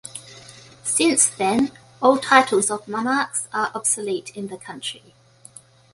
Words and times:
Since 0.83 1.27
then, 1.27 1.73
all 2.01 2.17
titles 2.17 2.71
of 2.71 2.87
monarchs 2.87 3.47
are 3.53 3.71
obsolete 3.75 4.35
in 4.35 4.47
the 4.47 4.57
country. 4.57 5.13